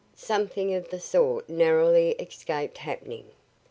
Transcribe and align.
Something 0.15 0.73
of 0.73 0.89
the 0.89 0.99
sort 0.99 1.47
narrowly 1.47 2.13
escaped 2.13 2.79
happening. 2.79 3.29